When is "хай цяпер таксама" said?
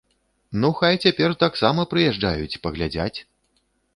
0.79-1.85